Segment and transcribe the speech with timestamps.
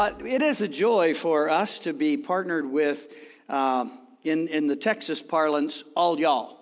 [0.00, 3.12] But it is a joy for us to be partnered with,
[3.48, 3.88] uh,
[4.22, 6.60] in, in the Texas parlance, all y'all.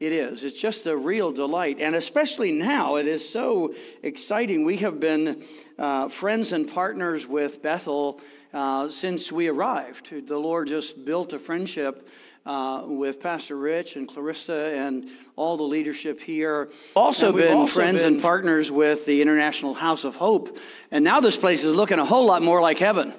[0.00, 0.42] It is.
[0.42, 1.78] It's just a real delight.
[1.78, 4.64] And especially now, it is so exciting.
[4.64, 5.44] We have been
[5.78, 8.20] uh, friends and partners with Bethel
[8.52, 10.10] uh, since we arrived.
[10.26, 12.08] The Lord just built a friendship
[12.46, 16.70] uh, with Pastor Rich and Clarissa and all the leadership here.
[16.94, 18.14] Also been also friends been...
[18.14, 20.58] and partners with the International House of Hope.
[20.90, 23.14] And now this place is looking a whole lot more like heaven.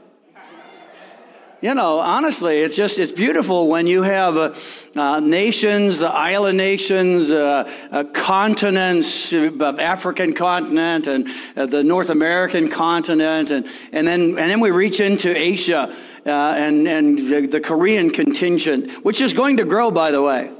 [1.62, 4.55] You know, honestly, it's just, it's beautiful when you have uh,
[4.95, 12.09] uh, nations, the island nations, uh, uh continents, uh, African continent and uh, the North
[12.09, 17.48] American continent, and, and, then, and then we reach into Asia Uh, and, and the,
[17.48, 20.52] the Korean contingent, which is going to grow, by the way.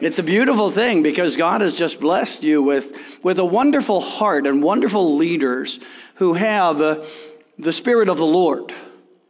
[0.00, 4.46] It's a beautiful thing because God has just blessed you with, with a wonderful heart
[4.46, 5.80] and wonderful leaders
[6.14, 7.04] who have uh,
[7.58, 8.72] the Spirit of the Lord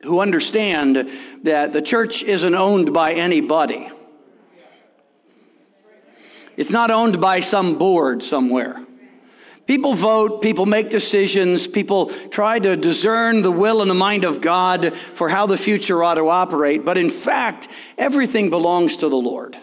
[0.04, 1.10] who understand
[1.42, 3.90] that the church isn't owned by anybody.
[6.56, 8.84] It's not owned by some board somewhere.
[9.66, 14.42] People vote, people make decisions, people try to discern the will and the mind of
[14.42, 19.16] God for how the future ought to operate, but in fact, everything belongs to the
[19.16, 19.56] Lord.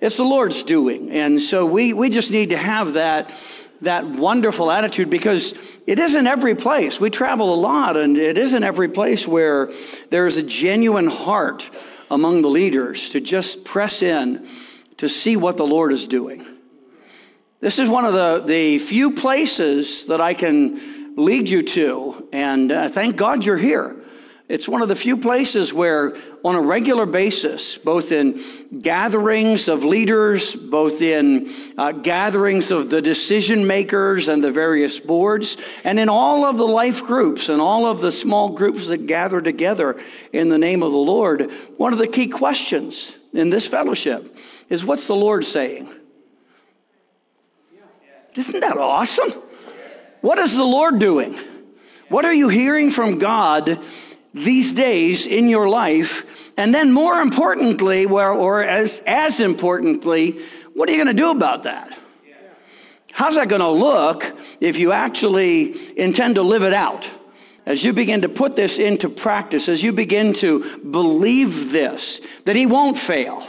[0.00, 1.10] It's the Lord's doing.
[1.10, 3.32] And so we, we just need to have that
[3.82, 5.54] that wonderful attitude because
[5.86, 7.00] it isn't every place.
[7.00, 9.72] We travel a lot, and it isn't every place where
[10.10, 11.68] there's a genuine heart
[12.10, 14.46] among the leaders to just press in
[14.98, 16.46] to see what the Lord is doing.
[17.62, 22.72] This is one of the, the few places that I can lead you to, and
[22.72, 23.94] uh, thank God you're here.
[24.48, 28.42] It's one of the few places where, on a regular basis, both in
[28.80, 35.56] gatherings of leaders, both in uh, gatherings of the decision makers and the various boards,
[35.84, 39.40] and in all of the life groups and all of the small groups that gather
[39.40, 40.02] together
[40.32, 44.36] in the name of the Lord, one of the key questions in this fellowship
[44.68, 45.88] is what's the Lord saying?
[48.34, 49.30] Isn't that awesome?
[50.20, 51.38] What is the Lord doing?
[52.08, 53.78] What are you hearing from God
[54.32, 56.52] these days in your life?
[56.56, 60.40] And then, more importantly, or as, as importantly,
[60.74, 61.98] what are you going to do about that?
[63.12, 67.08] How's that going to look if you actually intend to live it out?
[67.64, 72.56] As you begin to put this into practice, as you begin to believe this, that
[72.56, 73.46] He won't fail,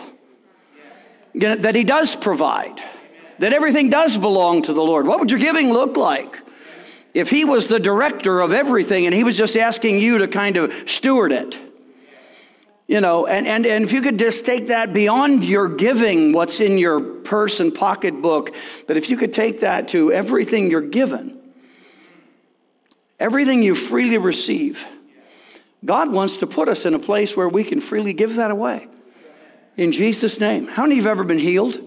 [1.33, 2.79] that He does provide,
[3.39, 6.39] that everything does belong to the Lord, what would your giving look like?
[7.13, 10.57] if he was the director of everything and he was just asking you to kind
[10.57, 11.59] of steward it.
[12.87, 16.59] You know, and, and, and if you could just take that beyond your giving, what's
[16.59, 18.53] in your purse and pocketbook,
[18.87, 21.39] but if you could take that to everything you're given,
[23.19, 24.85] everything you freely receive,
[25.85, 28.87] God wants to put us in a place where we can freely give that away.
[29.77, 30.67] In Jesus' name.
[30.67, 31.79] How many of you have ever been healed?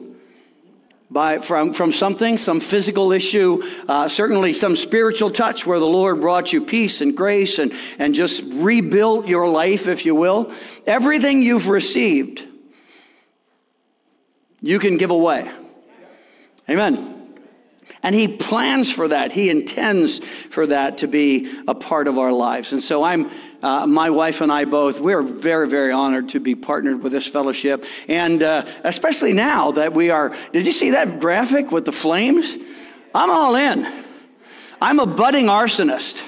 [1.10, 6.20] By, from, from something, some physical issue, uh, certainly some spiritual touch where the Lord
[6.20, 10.52] brought you peace and grace and, and just rebuilt your life, if you will.
[10.86, 12.44] Everything you've received,
[14.60, 15.50] you can give away.
[16.68, 17.15] Amen.
[18.06, 19.32] And he plans for that.
[19.32, 22.70] He intends for that to be a part of our lives.
[22.70, 23.28] And so I'm,
[23.64, 27.26] uh, my wife and I both, we're very, very honored to be partnered with this
[27.26, 27.84] fellowship.
[28.06, 32.56] And uh, especially now that we are, did you see that graphic with the flames?
[33.12, 34.04] I'm all in.
[34.80, 36.22] I'm a budding arsonist.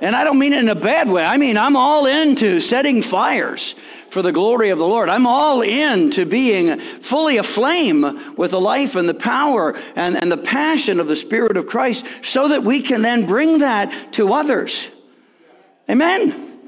[0.00, 1.22] And I don't mean it in a bad way.
[1.22, 3.74] I mean, I'm all into setting fires
[4.10, 5.08] for the glory of the Lord.
[5.08, 10.30] I'm all in to being fully aflame with the life and the power and, and
[10.30, 14.32] the passion of the Spirit of Christ so that we can then bring that to
[14.32, 14.88] others.
[15.88, 16.58] Amen.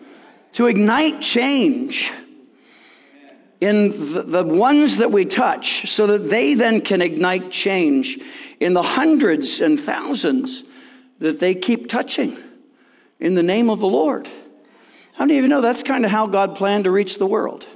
[0.52, 2.12] To ignite change
[3.60, 8.18] in the, the ones that we touch so that they then can ignite change
[8.58, 10.64] in the hundreds and thousands
[11.18, 12.36] that they keep touching
[13.18, 14.28] in the name of the Lord.
[15.20, 17.66] How many of you know that's kind of how God planned to reach the world?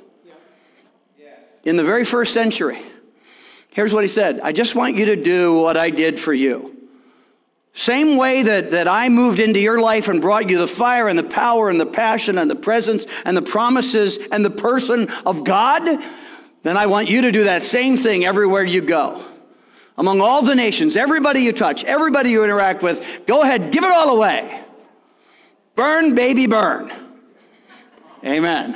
[1.65, 2.81] In the very first century,
[3.69, 6.75] here's what he said I just want you to do what I did for you.
[7.75, 11.19] Same way that, that I moved into your life and brought you the fire and
[11.19, 15.45] the power and the passion and the presence and the promises and the person of
[15.45, 16.03] God,
[16.63, 19.23] then I want you to do that same thing everywhere you go.
[19.99, 23.91] Among all the nations, everybody you touch, everybody you interact with, go ahead, give it
[23.91, 24.65] all away.
[25.77, 27.04] Burn, baby, burn.
[28.25, 28.75] Amen.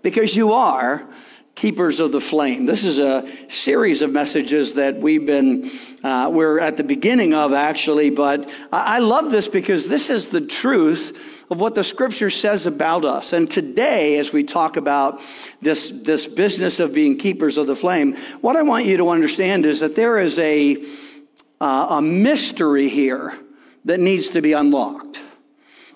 [0.00, 1.06] Because you are
[1.54, 2.64] keepers of the flame.
[2.64, 5.70] This is a series of messages that we've been,
[6.02, 10.30] uh, we're at the beginning of actually, but I, I love this because this is
[10.30, 11.18] the truth
[11.50, 13.34] of what the scripture says about us.
[13.34, 15.20] And today, as we talk about
[15.60, 19.66] this, this business of being keepers of the flame, what I want you to understand
[19.66, 20.82] is that there is a,
[21.60, 23.38] uh, a mystery here
[23.84, 25.20] that needs to be unlocked.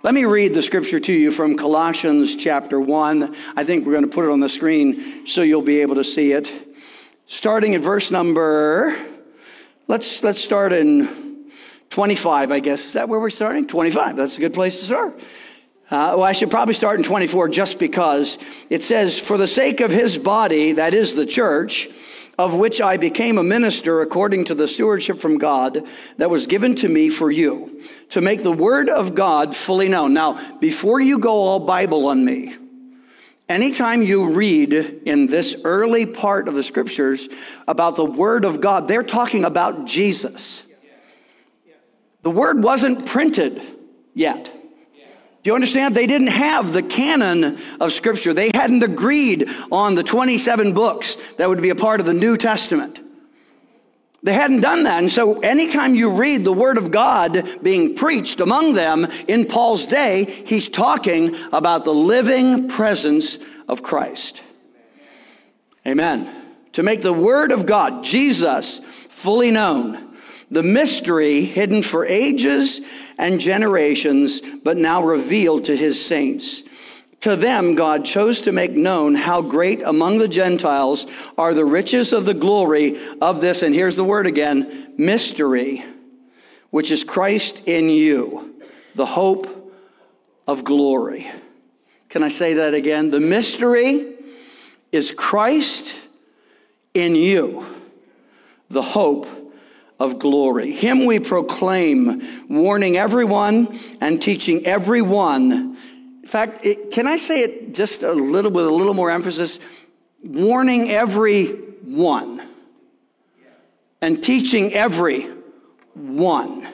[0.03, 3.37] Let me read the scripture to you from Colossians chapter 1.
[3.55, 6.05] I think we're going to put it on the screen so you'll be able to
[6.05, 6.51] see it.
[7.27, 8.97] Starting at verse number,
[9.89, 11.51] let's, let's start in
[11.91, 12.87] 25, I guess.
[12.87, 13.67] Is that where we're starting?
[13.67, 14.17] 25.
[14.17, 15.21] That's a good place to start.
[15.91, 18.39] Uh, well, I should probably start in 24 just because
[18.71, 21.91] it says, For the sake of his body, that is the church,
[22.41, 26.75] of which I became a minister according to the stewardship from God that was given
[26.77, 30.15] to me for you, to make the word of God fully known.
[30.15, 32.57] Now, before you go all Bible on me,
[33.49, 37.29] anytime you read in this early part of the scriptures
[37.69, 40.63] about the word of God, they're talking about Jesus.
[42.23, 43.63] The word wasn't printed
[44.15, 44.55] yet.
[45.43, 45.95] Do you understand?
[45.95, 48.35] They didn't have the canon of Scripture.
[48.35, 52.37] They hadn't agreed on the 27 books that would be a part of the New
[52.37, 53.01] Testament.
[54.23, 54.99] They hadn't done that.
[54.99, 59.87] And so, anytime you read the Word of God being preached among them in Paul's
[59.87, 64.43] day, he's talking about the living presence of Christ.
[65.87, 66.31] Amen.
[66.73, 70.10] To make the Word of God, Jesus, fully known,
[70.51, 72.81] the mystery hidden for ages
[73.19, 76.63] and generations, but now revealed to his saints.
[77.21, 81.07] To them, God chose to make known how great among the Gentiles
[81.37, 85.85] are the riches of the glory of this, and here's the word again mystery,
[86.71, 88.55] which is Christ in you,
[88.95, 89.73] the hope
[90.49, 91.31] of glory.
[92.09, 93.11] Can I say that again?
[93.11, 94.15] The mystery
[94.91, 95.95] is Christ
[96.95, 97.65] in you,
[98.69, 99.29] the hope
[100.01, 100.73] of glory.
[100.73, 105.77] Him we proclaim, warning everyone and teaching everyone.
[106.23, 109.61] In fact, it, can I say it just a little with a little more emphasis?
[110.25, 112.49] Warning everyone
[114.01, 115.29] and teaching every
[115.95, 116.67] one.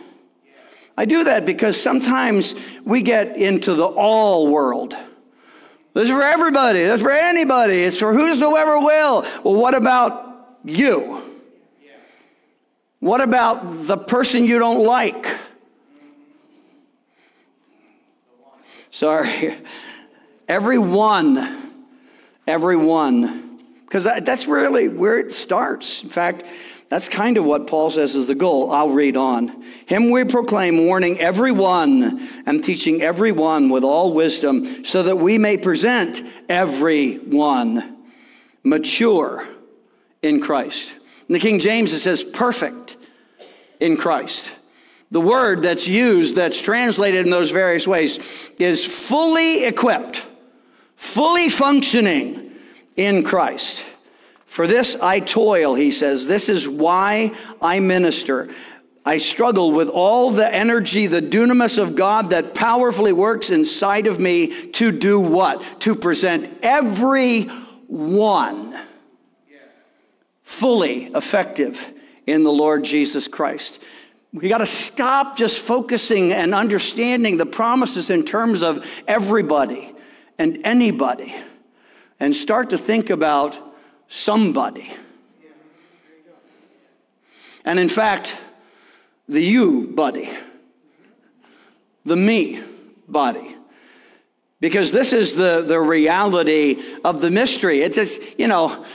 [0.97, 4.97] I do that because sometimes we get into the all world.
[5.93, 6.85] This is for everybody.
[6.85, 7.83] This is for anybody.
[7.83, 9.23] It's for whosoever will.
[9.43, 11.36] Well, what about you?
[13.07, 15.29] What about the person you don't like?
[18.91, 19.57] Sorry.
[20.49, 21.73] Everyone.
[22.49, 23.61] Everyone.
[23.85, 26.03] Because that's really where it starts.
[26.03, 26.47] In fact,
[26.89, 28.73] that's kind of what Paul says is the goal.
[28.73, 29.63] I'll read on.
[29.87, 35.57] Him we proclaim, warning everyone and teaching everyone with all wisdom, so that we may
[35.57, 37.99] present everyone
[38.65, 39.47] mature
[40.23, 40.93] in Christ.
[41.29, 42.96] In the King James, it says perfect
[43.81, 44.51] in Christ.
[45.11, 50.27] The word that's used, that's translated in those various ways, is fully equipped,
[50.97, 52.53] fully functioning
[52.97, 53.85] in Christ.
[54.47, 56.27] For this I toil, he says.
[56.27, 57.33] This is why
[57.63, 58.49] I minister.
[59.05, 64.19] I struggle with all the energy, the dunamis of God that powerfully works inside of
[64.19, 65.81] me to do what?
[65.81, 67.43] To present every
[67.87, 68.77] one
[70.43, 71.93] fully effective
[72.27, 73.83] in the Lord Jesus Christ.
[74.33, 79.95] We got to stop just focusing and understanding the promises in terms of everybody
[80.39, 81.35] and anybody
[82.21, 83.59] and start to think about
[84.09, 84.93] somebody.
[87.65, 88.37] And in fact,
[89.29, 90.31] the you body,
[92.05, 92.63] the me
[93.09, 93.57] body.
[94.61, 97.83] Because this is the, the reality of the mystery.
[97.83, 98.87] It's just, you know,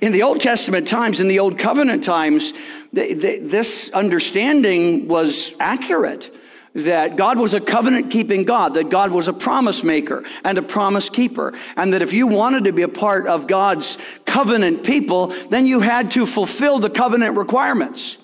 [0.00, 2.52] in the Old Testament times, in the Old Covenant times,
[2.92, 6.34] this understanding was accurate
[6.74, 10.62] that God was a covenant keeping God, that God was a promise maker and a
[10.62, 15.28] promise keeper, and that if you wanted to be a part of God's covenant people,
[15.50, 18.18] then you had to fulfill the covenant requirements.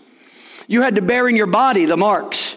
[0.68, 2.53] You had to bear in your body the marks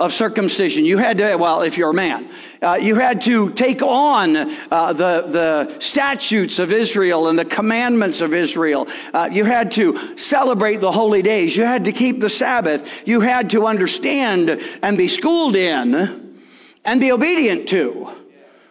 [0.00, 0.86] of circumcision.
[0.86, 2.28] You had to, well, if you're a man,
[2.62, 8.22] uh, you had to take on uh, the, the statutes of Israel and the commandments
[8.22, 8.88] of Israel.
[9.12, 11.54] Uh, you had to celebrate the holy days.
[11.54, 12.90] You had to keep the Sabbath.
[13.06, 16.38] You had to understand and be schooled in
[16.84, 18.10] and be obedient to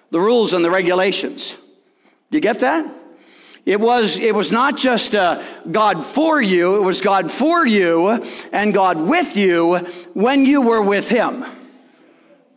[0.09, 1.55] the rules and the regulations.
[2.31, 2.99] Do you get that?
[3.69, 8.09] It was, it was not just uh, God for you, it was God for you
[8.51, 9.77] and God with you
[10.15, 11.45] when you were with Him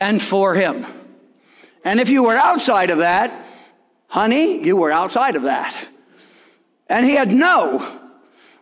[0.01, 0.87] and for Him.
[1.85, 3.45] And if you were outside of that,
[4.07, 5.77] honey, you were outside of that.
[6.89, 8.01] And he had no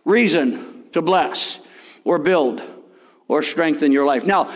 [0.03, 1.57] reason to bless
[2.03, 2.61] or build
[3.29, 4.25] or strengthen your life.
[4.25, 4.53] Now,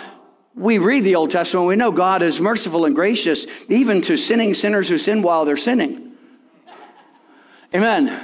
[0.54, 4.54] we read the Old Testament, we know God is merciful and gracious even to sinning
[4.54, 6.05] sinners who sin while they're sinning.
[7.76, 8.22] Amen.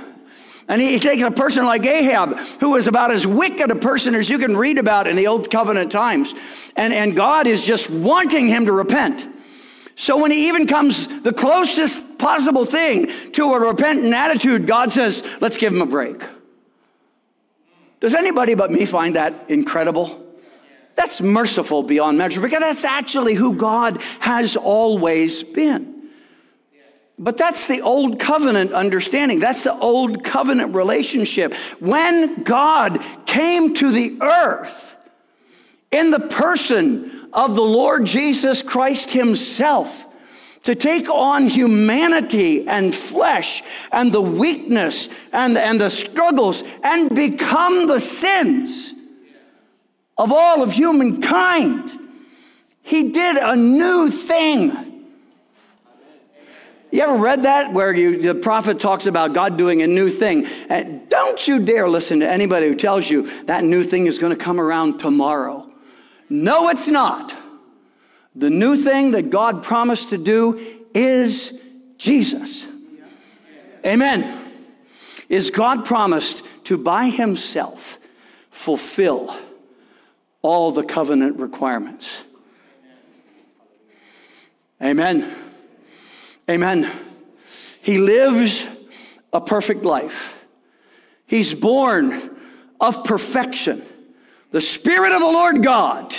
[0.70, 4.30] And he takes a person like Ahab, who was about as wicked a person as
[4.30, 6.34] you can read about in the Old Covenant times.
[6.78, 9.28] And, and God is just wanting him to repent.
[9.98, 15.22] So when he even comes the closest possible thing to a repentant attitude, God says,
[15.42, 16.24] let's give him a break.
[18.00, 20.26] Does anybody but me find that incredible?
[20.96, 25.91] That's merciful beyond measure because that's actually who God has always been.
[27.22, 29.40] But that's the old covenant understanding.
[29.40, 31.54] That's the old covenant relationship.
[31.80, 34.96] When God came to the earth
[35.92, 40.08] in the person of the Lord Jesus Christ Himself,
[40.64, 47.88] to take on humanity and flesh and the weakness and, and the struggles and become
[47.88, 48.94] the sins
[50.20, 51.98] of all of humankind.
[52.84, 54.91] He did a new thing.
[56.92, 60.46] You ever read that where you, the prophet talks about God doing a new thing?
[60.68, 64.38] And don't you dare listen to anybody who tells you that new thing is going
[64.38, 65.72] to come around tomorrow.
[66.30, 67.34] No, it's not.
[68.36, 71.54] The new thing that God promised to do is
[71.98, 72.68] Jesus.
[73.86, 74.38] Amen.
[75.30, 77.98] Is God promised to by himself
[78.50, 79.36] fulfill
[80.42, 82.24] all the covenant requirements?
[84.82, 85.41] Amen.
[86.52, 86.92] Amen.
[87.82, 88.68] He lives
[89.32, 90.44] a perfect life.
[91.26, 92.30] He's born
[92.80, 93.82] of perfection.
[94.52, 96.14] The Spirit of the Lord God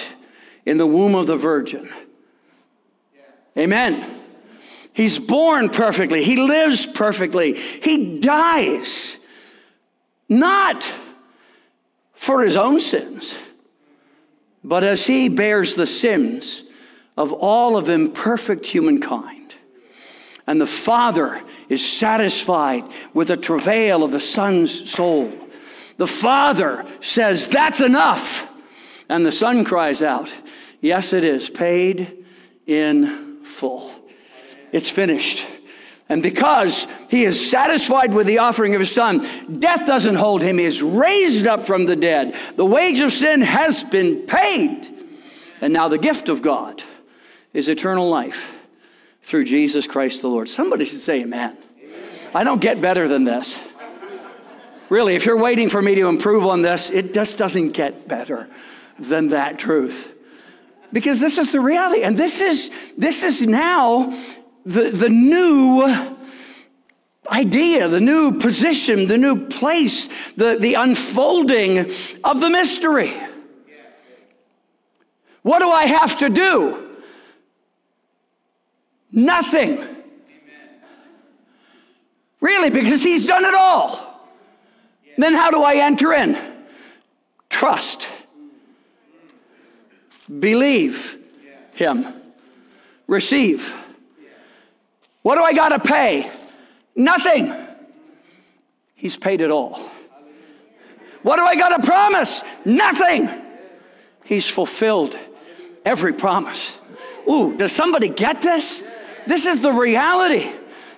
[0.64, 1.90] in the womb of the Virgin.
[3.58, 4.20] Amen.
[4.94, 6.24] He's born perfectly.
[6.24, 7.54] He lives perfectly.
[7.54, 9.18] He dies
[10.30, 10.90] not
[12.14, 13.36] for his own sins,
[14.64, 16.64] but as he bears the sins
[17.18, 19.41] of all of imperfect humankind.
[20.46, 22.84] And the Father is satisfied
[23.14, 25.32] with the travail of the Son's soul.
[25.98, 28.50] The Father says, That's enough.
[29.08, 30.34] And the Son cries out,
[30.80, 32.24] Yes, it is, paid
[32.66, 33.94] in full.
[34.72, 35.46] It's finished.
[36.08, 39.26] And because he is satisfied with the offering of his son,
[39.60, 40.58] death doesn't hold him.
[40.58, 42.36] He is raised up from the dead.
[42.56, 44.88] The wage of sin has been paid.
[45.62, 46.82] And now the gift of God
[47.54, 48.61] is eternal life
[49.22, 50.48] through Jesus Christ the Lord.
[50.48, 51.56] Somebody should say amen.
[52.34, 53.58] I don't get better than this.
[54.88, 58.48] Really, if you're waiting for me to improve on this, it just doesn't get better
[58.98, 60.12] than that truth.
[60.92, 62.02] Because this is the reality.
[62.02, 64.12] And this is, this is now
[64.66, 66.16] the, the new
[67.30, 71.78] idea, the new position, the new place, the, the unfolding
[72.24, 73.14] of the mystery.
[75.42, 76.81] What do I have to do?
[79.12, 79.86] Nothing.
[82.40, 84.28] Really, because he's done it all.
[85.16, 86.36] Then how do I enter in?
[87.50, 88.08] Trust.
[90.40, 91.18] Believe
[91.74, 92.06] him.
[93.06, 93.74] Receive.
[95.20, 96.30] What do I got to pay?
[96.96, 97.54] Nothing.
[98.94, 99.78] He's paid it all.
[101.22, 102.42] What do I got to promise?
[102.64, 103.30] Nothing.
[104.24, 105.16] He's fulfilled
[105.84, 106.78] every promise.
[107.28, 108.82] Ooh, does somebody get this?
[109.26, 110.50] This is the reality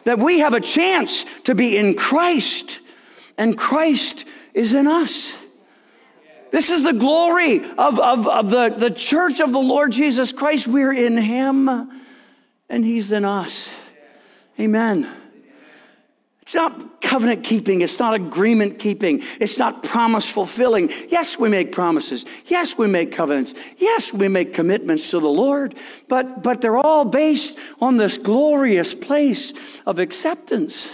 [0.05, 2.81] that we have a chance to be in Christ,
[3.39, 5.37] and Christ is in us.
[6.51, 10.69] This is the glory of, of, of the, the church of the Lord Jesus Christ.
[10.69, 11.69] We're in Him,
[12.69, 13.75] and He's in us.
[14.61, 15.09] Amen.
[16.45, 17.81] It's not covenant keeping.
[17.81, 19.23] It's not agreement keeping.
[19.41, 20.91] It's not promise fulfilling.
[21.09, 22.27] Yes, we make promises.
[22.45, 23.55] Yes, we make covenants.
[23.79, 25.75] Yes, we make commitments to the Lord.
[26.07, 29.55] But, but they're all based on this glorious place
[29.87, 30.93] of acceptance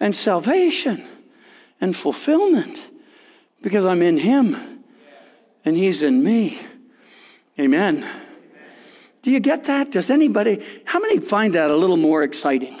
[0.00, 1.06] and salvation
[1.78, 2.88] and fulfillment
[3.60, 4.82] because I'm in Him
[5.66, 6.58] and He's in me.
[7.60, 8.06] Amen.
[9.20, 9.90] Do you get that?
[9.90, 12.80] Does anybody, how many find that a little more exciting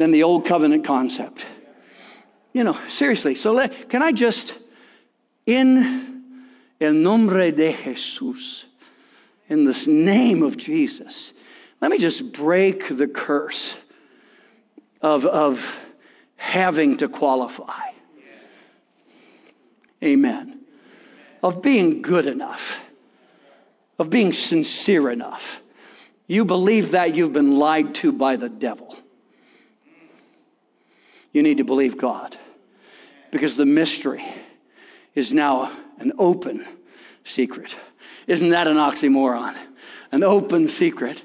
[0.00, 1.46] than the old covenant concept?
[2.52, 3.34] You know, seriously.
[3.34, 4.58] So let, can I just,
[5.46, 6.24] in
[6.80, 8.64] el nombre de Jesús,
[9.48, 11.32] in this name of Jesus,
[11.80, 13.76] let me just break the curse
[15.00, 15.78] of, of
[16.36, 17.90] having to qualify.
[20.02, 20.60] Amen.
[21.42, 22.90] Of being good enough
[24.00, 25.60] of being sincere enough.
[26.26, 28.96] You believe that you've been lied to by the devil.
[31.32, 32.36] You need to believe God.
[33.30, 34.24] because the mystery
[35.14, 36.64] is now an open
[37.24, 37.76] secret.
[38.26, 39.56] Isn't that an oxymoron?
[40.12, 41.24] An open secret.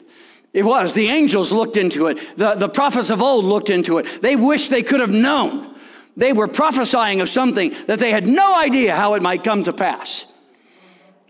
[0.54, 0.94] It was.
[0.94, 2.20] The angels looked into it.
[2.38, 4.22] The, the prophets of old looked into it.
[4.22, 5.76] They wished they could have known.
[6.16, 9.74] They were prophesying of something that they had no idea how it might come to
[9.74, 10.26] pass.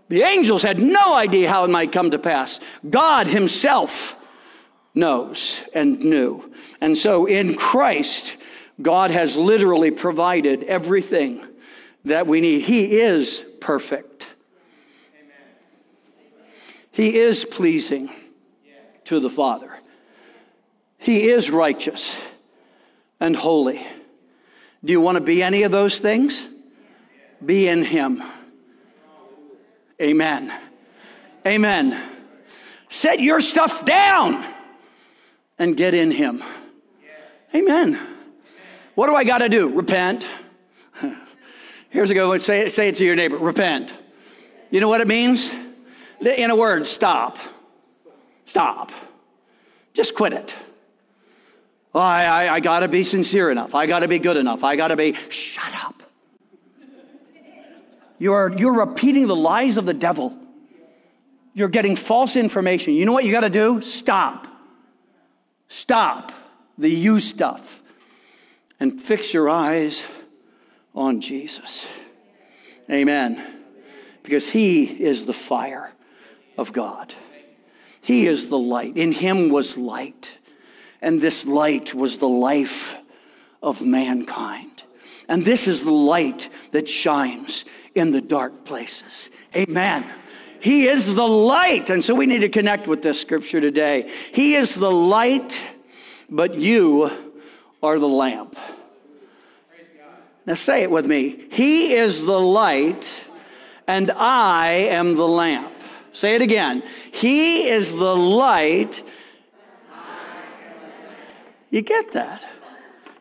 [0.08, 2.60] The angels had no idea how it might come to pass.
[2.88, 4.14] God Himself
[4.94, 6.52] knows and knew.
[6.80, 8.36] And so in Christ,
[8.80, 11.42] God has literally provided everything
[12.04, 12.62] that we need.
[12.62, 14.26] He is perfect,
[16.90, 18.10] He is pleasing
[19.04, 19.72] to the Father,
[20.98, 22.20] He is righteous
[23.20, 23.84] and holy.
[24.84, 26.46] Do you want to be any of those things?
[27.44, 28.22] Be in Him.
[30.00, 30.52] Amen.
[31.46, 32.02] Amen.
[32.88, 34.44] Set your stuff down
[35.58, 36.42] and get in Him.
[37.54, 37.98] Amen.
[38.96, 39.68] What do I got to do?
[39.68, 40.26] Repent.
[41.90, 42.40] Here's a good one.
[42.40, 43.36] Say it, say it to your neighbor.
[43.36, 43.94] Repent.
[44.70, 45.52] You know what it means?
[46.20, 47.38] In a word, stop.
[48.46, 48.90] Stop.
[49.92, 50.56] Just quit it.
[51.94, 53.74] Oh, I, I, I got to be sincere enough.
[53.74, 54.64] I got to be good enough.
[54.64, 56.02] I got to be, shut up.
[58.18, 60.34] You're, you're repeating the lies of the devil.
[61.52, 62.94] You're getting false information.
[62.94, 63.82] You know what you got to do?
[63.82, 64.46] Stop.
[65.68, 66.32] Stop
[66.78, 67.82] the you stuff
[68.78, 70.04] and fix your eyes
[70.94, 71.86] on Jesus.
[72.90, 73.40] Amen.
[74.22, 75.92] Because he is the fire
[76.58, 77.14] of God.
[78.00, 78.96] He is the light.
[78.96, 80.32] In him was light.
[81.02, 82.96] And this light was the life
[83.62, 84.84] of mankind.
[85.28, 87.64] And this is the light that shines
[87.94, 89.30] in the dark places.
[89.54, 90.04] Amen.
[90.60, 91.90] He is the light.
[91.90, 94.10] And so we need to connect with this scripture today.
[94.32, 95.60] He is the light,
[96.30, 97.10] but you
[97.86, 98.58] are the lamp.
[100.44, 101.46] Now say it with me.
[101.50, 103.24] He is the light,
[103.88, 105.72] and I am the lamp.
[106.12, 106.82] Say it again.
[107.12, 109.02] He is the light.
[111.70, 112.46] You get that?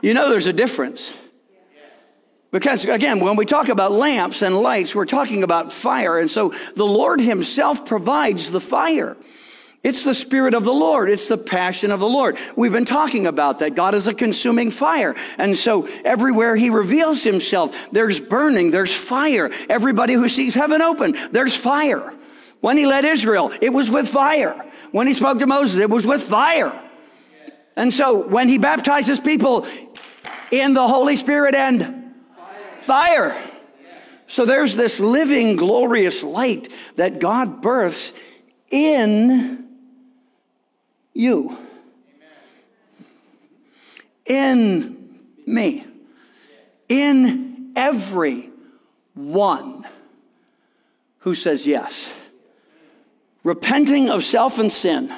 [0.01, 1.13] You know there's a difference.
[2.51, 6.17] Because again, when we talk about lamps and lights, we're talking about fire.
[6.17, 9.17] And so the Lord Himself provides the fire.
[9.85, 11.11] It's the Spirit of the Lord.
[11.11, 12.39] It's the passion of the Lord.
[12.55, 13.75] We've been talking about that.
[13.75, 15.13] God is a consuming fire.
[15.37, 19.51] And so everywhere He reveals Himself, there's burning, there's fire.
[19.69, 22.15] Everybody who sees heaven open, there's fire.
[22.61, 24.59] When He led Israel, it was with fire.
[24.91, 26.81] When He spoke to Moses, it was with fire.
[27.75, 29.67] And so when He baptizes people
[30.49, 32.15] in the Holy Spirit and
[32.81, 33.39] fire.
[34.25, 38.13] So there's this living, glorious light that God births
[38.71, 39.64] in
[41.15, 41.57] you,
[44.25, 45.85] in me,
[46.89, 48.51] in every
[49.15, 49.87] one
[51.19, 52.13] who says yes,
[53.43, 55.11] repenting of self and sin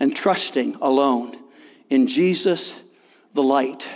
[0.00, 1.38] and trusting alone
[1.88, 2.80] in Jesus,
[3.32, 3.86] the light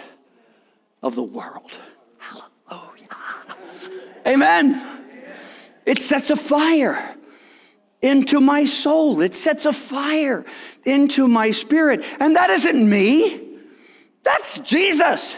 [1.02, 1.76] of the world.
[2.18, 3.08] Hallelujah.
[4.26, 5.02] Amen.
[5.84, 7.16] It sets a fire
[8.06, 9.20] into my soul.
[9.20, 10.44] It sets a fire
[10.84, 12.04] into my spirit.
[12.20, 13.42] And that isn't me,
[14.22, 15.36] that's Jesus.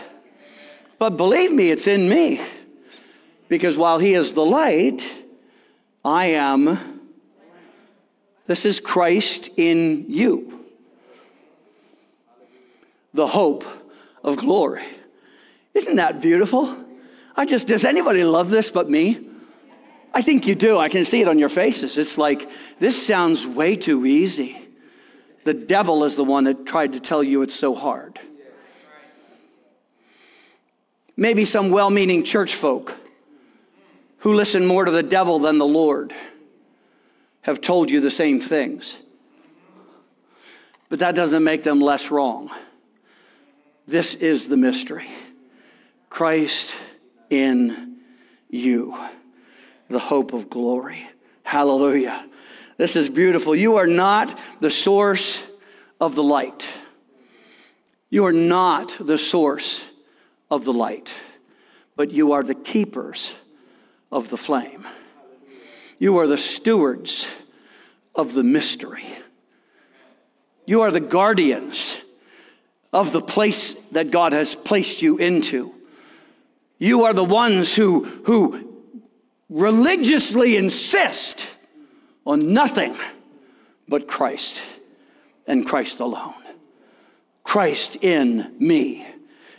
[0.98, 2.40] But believe me, it's in me.
[3.48, 5.10] Because while He is the light,
[6.04, 7.00] I am,
[8.46, 10.64] this is Christ in you,
[13.14, 13.64] the hope
[14.22, 14.84] of glory.
[15.74, 16.84] Isn't that beautiful?
[17.36, 19.27] I just, does anybody love this but me?
[20.14, 20.78] I think you do.
[20.78, 21.98] I can see it on your faces.
[21.98, 24.58] It's like, this sounds way too easy.
[25.44, 28.18] The devil is the one that tried to tell you it's so hard.
[31.16, 32.96] Maybe some well meaning church folk
[34.18, 36.14] who listen more to the devil than the Lord
[37.42, 38.96] have told you the same things.
[40.88, 42.50] But that doesn't make them less wrong.
[43.86, 45.08] This is the mystery.
[46.10, 46.74] Christ
[47.30, 47.96] in
[48.50, 48.96] you,
[49.88, 51.08] the hope of glory.
[51.42, 52.26] Hallelujah.
[52.76, 53.54] This is beautiful.
[53.54, 55.42] You are not the source
[56.00, 56.66] of the light.
[58.10, 59.82] You are not the source
[60.50, 61.12] of the light,
[61.96, 63.34] but you are the keepers
[64.10, 64.86] of the flame.
[65.98, 67.26] You are the stewards
[68.14, 69.06] of the mystery.
[70.66, 72.02] You are the guardians
[72.92, 75.74] of the place that God has placed you into.
[76.78, 78.67] You are the ones who, who
[79.48, 81.46] religiously insist
[82.26, 82.96] on nothing
[83.88, 84.60] but Christ
[85.46, 86.34] and Christ alone.
[87.42, 89.06] Christ in me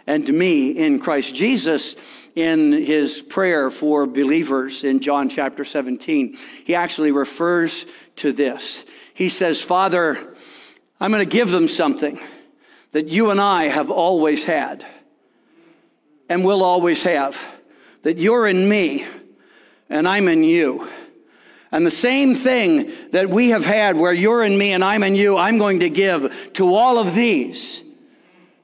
[0.06, 1.96] and me in Christ Jesus
[2.36, 6.38] in his prayer for believers in John chapter 17.
[6.64, 7.86] He actually refers
[8.18, 8.84] to this.
[9.14, 10.36] He says, Father,
[11.00, 12.20] I'm going to give them something
[12.92, 14.86] that you and I have always had
[16.30, 17.44] and will always have.
[18.04, 19.06] That you're in me
[19.90, 20.88] and I'm in you.
[21.72, 25.16] And the same thing that we have had where you're in me and I'm in
[25.16, 27.82] you, I'm going to give to all of these.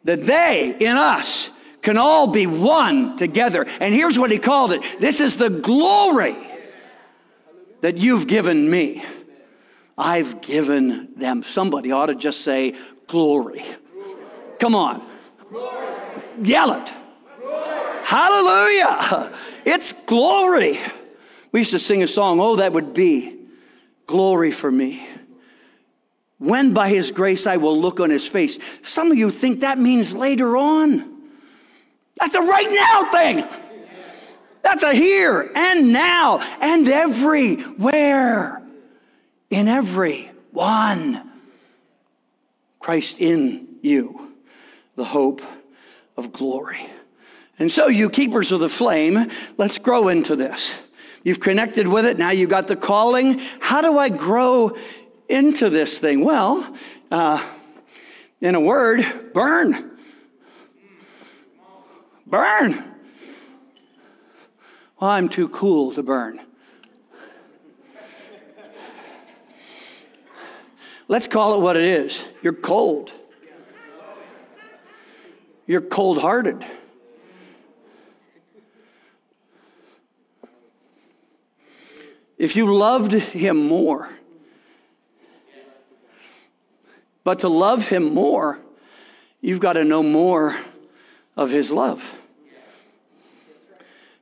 [0.06, 1.50] That they in us
[1.82, 3.66] can all be one together.
[3.80, 6.36] And here's what he called it this is the glory
[7.82, 9.04] that you've given me.
[9.98, 11.44] I've given them.
[11.44, 12.76] Somebody ought to just say,
[13.08, 13.64] glory.
[14.60, 15.08] Come on.
[16.42, 16.94] Yell it.
[18.04, 19.32] Hallelujah.
[19.64, 20.80] It's glory.
[21.56, 23.34] We used to sing a song, Oh, that would be
[24.08, 25.08] glory for me.
[26.38, 28.60] When by his grace I will look on his face.
[28.84, 31.30] Some of you think that means later on.
[32.20, 33.48] That's a right now thing.
[34.64, 38.62] That's a here and now and everywhere.
[39.50, 41.32] In every one.
[42.80, 44.34] Christ in you,
[44.98, 45.42] the hope
[46.18, 46.86] of glory.
[47.58, 50.74] And so, you keepers of the flame, let's grow into this.
[51.26, 52.20] You've connected with it.
[52.20, 53.40] Now you've got the calling.
[53.60, 54.78] How do I grow
[55.28, 56.24] into this thing?
[56.24, 56.72] Well,
[57.10, 57.44] uh,
[58.42, 59.98] in a word, burn.
[62.28, 62.74] Burn.
[65.02, 66.40] Well, I'm too cool to burn.
[71.08, 72.30] Let's call it what it is.
[72.44, 73.12] You're cold.
[75.66, 76.64] You're cold hearted.
[82.38, 84.10] If you loved him more,
[87.24, 88.60] but to love him more,
[89.42, 90.58] you've got to know more
[91.38, 92.18] of his love.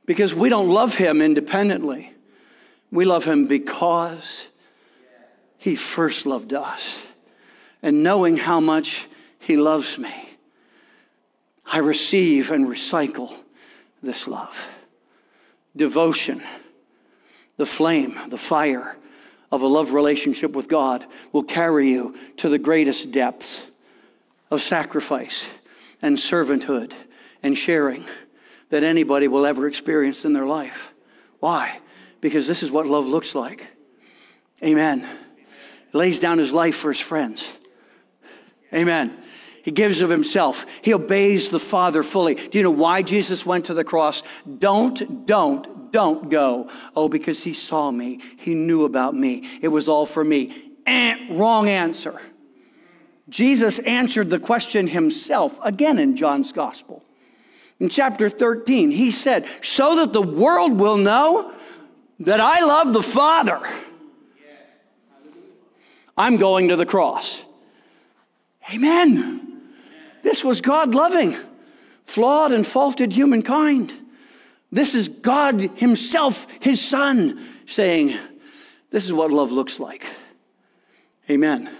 [0.06, 2.12] Because we don't love him independently,
[2.90, 4.46] we love him because
[5.58, 7.00] he first loved us.
[7.82, 9.06] And knowing how much
[9.38, 10.12] he loves me,
[11.66, 13.34] I receive and recycle
[14.02, 14.68] this love.
[15.76, 16.42] Devotion
[17.56, 18.96] the flame, the fire
[19.52, 23.66] of a love relationship with God will carry you to the greatest depths
[24.50, 25.48] of sacrifice
[26.02, 26.92] and servanthood
[27.42, 28.04] and sharing
[28.70, 30.92] that anybody will ever experience in their life.
[31.40, 31.80] Why?
[32.20, 33.68] Because this is what love looks like.
[34.62, 35.06] Amen.
[35.92, 37.46] Lays down his life for his friends.
[38.72, 39.16] Amen.
[39.62, 40.66] He gives of himself.
[40.82, 42.34] He obeys the Father fully.
[42.34, 44.22] Do you know why Jesus went to the cross?
[44.58, 46.68] Don't, don't, don't go.
[46.96, 48.20] Oh, because he saw me.
[48.36, 49.48] He knew about me.
[49.62, 50.72] It was all for me.
[50.84, 52.20] Eh, wrong answer.
[53.28, 57.04] Jesus answered the question himself again in John's gospel.
[57.78, 61.52] In chapter 13, he said, So that the world will know
[62.18, 63.60] that I love the Father,
[66.16, 67.40] I'm going to the cross.
[68.72, 69.62] Amen.
[70.24, 71.36] This was God loving
[72.04, 73.92] flawed and faulted humankind.
[74.70, 78.16] This is God Himself, His Son, saying,
[78.90, 80.04] This is what love looks like.
[81.30, 81.70] Amen.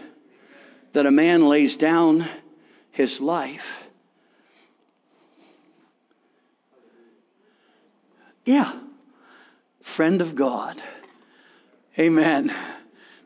[0.92, 2.27] That a man lays down
[2.94, 3.83] his life.
[8.47, 8.73] Yeah,
[9.83, 10.81] friend of God.
[11.99, 12.55] Amen.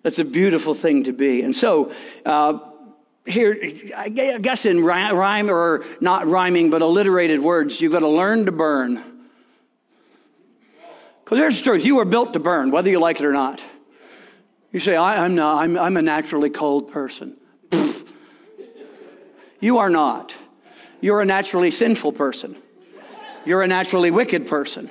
[0.03, 1.43] That's a beautiful thing to be.
[1.43, 1.93] And so,
[2.25, 2.61] uh,
[3.27, 3.59] here,
[3.95, 8.53] I guess in rhyme or not rhyming, but alliterated words, you've got to learn to
[8.53, 9.18] burn.
[11.29, 13.61] Because here's the truth you were built to burn, whether you like it or not.
[14.73, 17.37] You say, I, am not, I'm, I'm a naturally cold person.
[19.61, 20.35] you are not.
[21.03, 22.57] You're a naturally sinful person.
[23.45, 24.91] You're a naturally wicked person.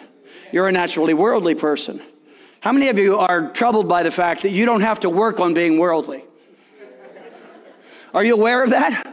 [0.51, 2.03] You're a naturally worldly person.
[2.59, 5.39] How many of you are troubled by the fact that you don't have to work
[5.39, 6.23] on being worldly?
[8.13, 9.11] Are you aware of that?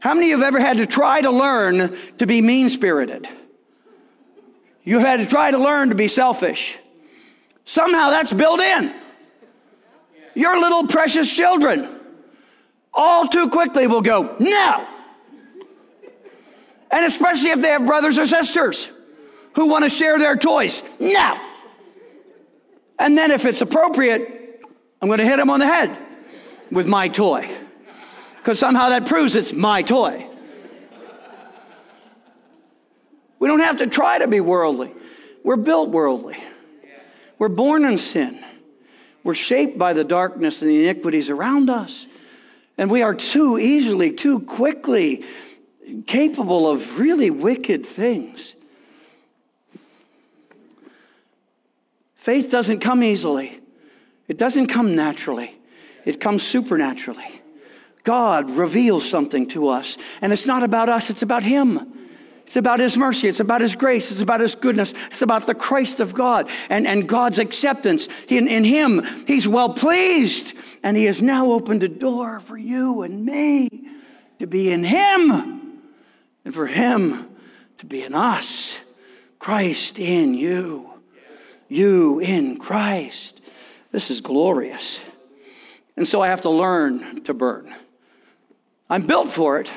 [0.00, 3.28] How many of you have ever had to try to learn to be mean spirited?
[4.86, 6.78] You've had to try to learn to be selfish.
[7.64, 8.94] Somehow that's built in.
[10.34, 11.98] Your little precious children
[12.94, 14.86] all too quickly will go, no.
[16.90, 18.88] And especially if they have brothers or sisters
[19.54, 21.40] who want to share their toys, no.
[22.98, 24.64] And then if it's appropriate,
[25.02, 25.98] I'm going to hit them on the head
[26.70, 27.50] with my toy.
[28.36, 30.28] Because somehow that proves it's my toy.
[33.38, 34.94] We don't have to try to be worldly.
[35.44, 36.36] We're built worldly.
[37.38, 38.42] We're born in sin.
[39.22, 42.06] We're shaped by the darkness and the iniquities around us.
[42.78, 45.24] And we are too easily, too quickly
[46.06, 48.54] capable of really wicked things.
[52.16, 53.60] Faith doesn't come easily,
[54.26, 55.56] it doesn't come naturally,
[56.04, 57.40] it comes supernaturally.
[58.02, 61.92] God reveals something to us, and it's not about us, it's about Him.
[62.46, 63.26] It's about His mercy.
[63.26, 64.10] It's about His grace.
[64.12, 64.94] It's about His goodness.
[65.08, 68.08] It's about the Christ of God and, and God's acceptance.
[68.28, 70.54] In, in Him, He's well pleased.
[70.84, 73.68] And He has now opened a door for you and me
[74.38, 75.80] to be in Him
[76.44, 77.28] and for Him
[77.78, 78.78] to be in us.
[79.40, 80.88] Christ in you.
[81.68, 83.40] You in Christ.
[83.90, 85.00] This is glorious.
[85.96, 87.74] And so I have to learn to burn.
[88.88, 89.70] I'm built for it.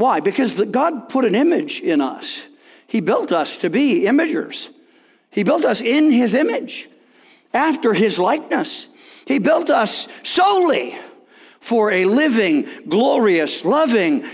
[0.00, 0.20] Why?
[0.20, 2.40] Because the, God put an image in us.
[2.86, 4.70] He built us to be imagers.
[5.30, 6.88] He built us in His image,
[7.52, 8.88] after His likeness.
[9.26, 10.98] He built us solely
[11.60, 14.24] for a living, glorious, loving,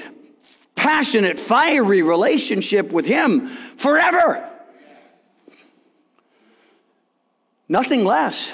[0.76, 4.48] passionate, fiery relationship with Him forever.
[7.68, 8.52] Nothing less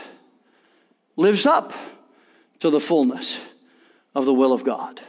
[1.17, 1.75] lives up
[2.61, 3.39] to the fullness
[4.15, 5.03] of the will of God.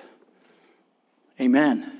[1.39, 1.99] Amen.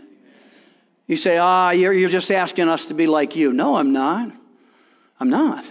[1.07, 3.51] You say, ah, you're, you're just asking us to be like you.
[3.51, 4.31] No, I'm not.
[5.19, 5.67] I'm not.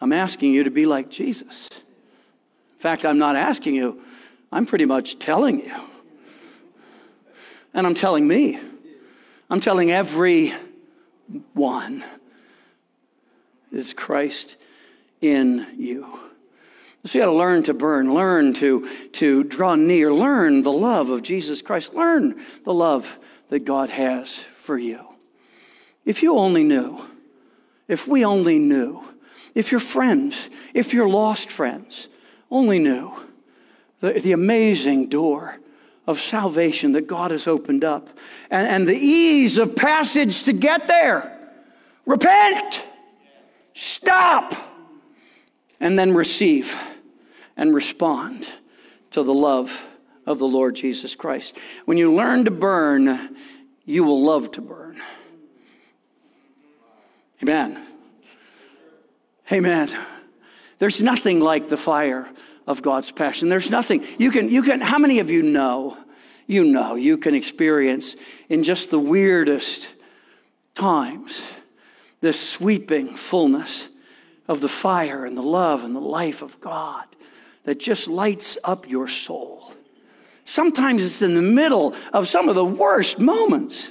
[0.00, 1.68] I'm asking you to be like Jesus.
[1.70, 4.02] In fact, I'm not asking you,
[4.52, 5.74] I'm pretty much telling you.
[7.74, 8.58] And I'm telling me.
[9.50, 10.52] I'm telling every
[11.52, 12.04] one
[13.70, 14.56] is Christ
[15.20, 16.06] in you.
[17.06, 21.08] So you got to learn to burn, learn to, to draw near, learn the love
[21.08, 25.06] of Jesus Christ, learn the love that God has for you.
[26.04, 26.98] If you only knew,
[27.86, 29.04] if we only knew,
[29.54, 32.08] if your friends, if your lost friends
[32.50, 33.12] only knew
[34.00, 35.60] the, the amazing door
[36.08, 38.08] of salvation that God has opened up
[38.50, 41.38] and, and the ease of passage to get there.
[42.04, 42.84] Repent,
[43.74, 44.54] stop,
[45.78, 46.76] and then receive
[47.56, 48.48] and respond
[49.12, 49.84] to the love
[50.26, 51.56] of the Lord Jesus Christ.
[51.84, 53.36] When you learn to burn,
[53.84, 55.00] you will love to burn.
[57.42, 57.86] Amen.
[59.52, 59.90] Amen.
[60.78, 62.28] There's nothing like the fire
[62.66, 63.48] of God's passion.
[63.48, 64.04] There's nothing.
[64.18, 65.96] You can, you can, how many of you know?
[66.48, 68.16] You know, you can experience
[68.48, 69.88] in just the weirdest
[70.74, 71.42] times
[72.20, 73.88] this sweeping fullness
[74.46, 77.04] of the fire and the love and the life of God
[77.66, 79.74] that just lights up your soul.
[80.44, 83.90] Sometimes it's in the middle of some of the worst moments.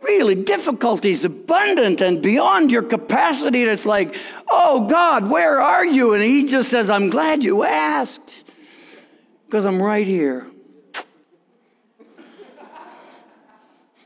[0.00, 3.62] Really, difficulties abundant and beyond your capacity.
[3.62, 4.16] And it's like,
[4.50, 6.14] oh God, where are you?
[6.14, 8.42] And he just says, I'm glad you asked
[9.44, 10.46] because I'm right here.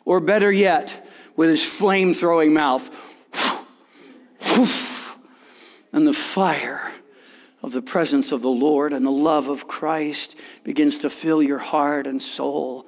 [0.05, 2.90] Or better yet, with his flame throwing mouth,
[5.92, 6.92] and the fire
[7.66, 11.59] of the presence of the Lord and the love of Christ begins to fill your
[11.59, 12.87] heart and soul.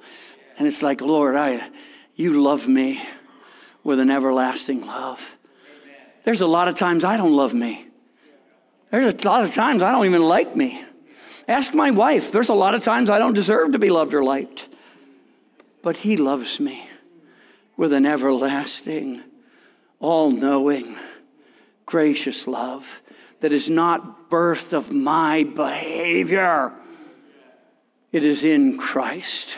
[0.57, 1.69] And it's like, Lord, I,
[2.15, 3.01] you love me
[3.83, 5.35] with an everlasting love.
[6.23, 7.87] There's a lot of times I don't love me.
[8.89, 10.81] There's a lot of times I don't even like me.
[11.45, 12.31] Ask my wife.
[12.31, 14.69] There's a lot of times I don't deserve to be loved or liked.
[15.81, 16.89] But He loves me
[17.75, 19.23] with an everlasting,
[19.99, 20.95] all knowing,
[21.85, 23.01] gracious love
[23.41, 26.73] that is not birthed of my behavior.
[28.11, 29.55] It is in Christ,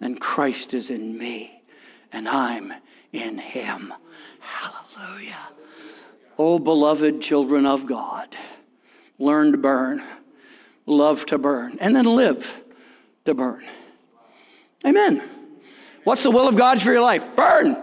[0.00, 1.62] and Christ is in me,
[2.12, 2.72] and I'm
[3.12, 3.92] in him.
[4.40, 5.48] Hallelujah.
[6.38, 8.34] Oh, beloved children of God,
[9.18, 10.02] learn to burn,
[10.86, 12.62] love to burn, and then live
[13.24, 13.64] to burn.
[14.84, 15.22] Amen.
[16.04, 17.24] What's the will of God for your life?
[17.36, 17.80] Burn.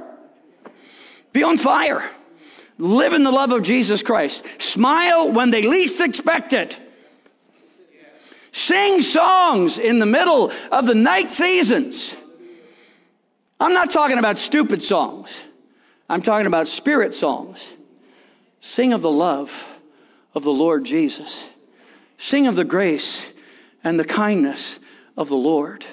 [1.32, 2.10] Be on fire.
[2.80, 4.46] Live in the love of Jesus Christ.
[4.58, 6.80] Smile when they least expect it.
[8.54, 12.16] Sing songs in the middle of the night seasons.
[13.60, 15.38] I'm not talking about stupid songs.
[16.10, 17.62] I'm talking about spirit songs.
[18.62, 19.78] Sing of the love
[20.34, 21.50] of the Lord Jesus.
[22.18, 23.22] Sing of the grace
[23.84, 24.80] and the kindness
[25.18, 25.86] of the Lord.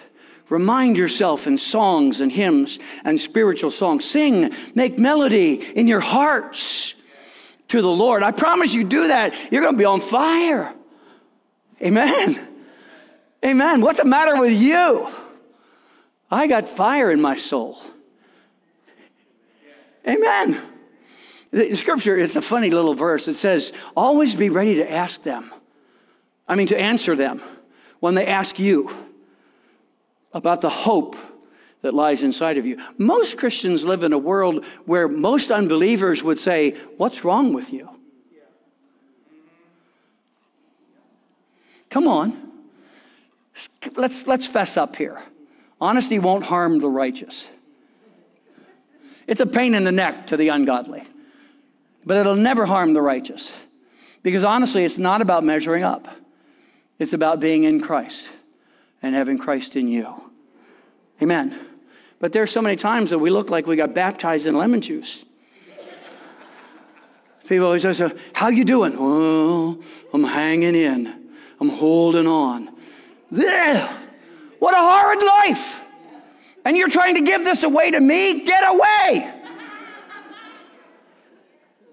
[0.49, 4.05] Remind yourself in songs and hymns and spiritual songs.
[4.05, 6.95] Sing, make melody in your hearts
[7.69, 8.23] to the Lord.
[8.23, 10.73] I promise you do that, you're going to be on fire.
[11.83, 12.49] Amen.
[13.45, 13.81] Amen.
[13.81, 15.09] What's the matter with you?
[16.31, 17.79] I got fire in my soul.
[20.07, 20.61] Amen.
[21.51, 23.29] The scripture, it's a funny little verse.
[23.29, 25.53] It says, always be ready to ask them.
[26.47, 27.43] I mean, to answer them
[27.99, 28.91] when they ask you
[30.37, 31.16] about the hope
[31.83, 32.83] that lies inside of you.
[32.99, 37.88] Most Christians live in a world where most unbelievers would say, What's wrong with you?
[41.90, 42.42] Come on.
[43.94, 45.22] Let's, let's fess up here.
[45.81, 47.49] Honesty won't harm the righteous.
[49.27, 51.05] It's a pain in the neck to the ungodly,
[52.05, 53.53] but it'll never harm the righteous.
[54.22, 56.09] Because honestly, it's not about measuring up,
[56.99, 58.29] it's about being in Christ
[59.03, 60.26] and having Christ in you.
[61.22, 61.59] Amen.
[62.18, 65.24] But there's so many times that we look like we got baptized in lemon juice.
[67.46, 68.94] People always say, how you doing?
[68.98, 69.81] Oh,
[70.12, 71.31] I'm hanging in.
[71.61, 72.70] I'm holding on.
[73.31, 75.81] What a horrid life.
[76.64, 78.44] And you're trying to give this away to me?
[78.44, 79.33] Get away.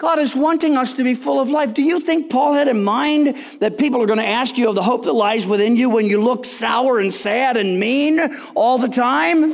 [0.03, 1.73] God is wanting us to be full of life.
[1.73, 4.75] Do you think Paul had in mind that people are going to ask you of
[4.75, 8.19] the hope that lies within you when you look sour and sad and mean
[8.53, 9.53] all the time?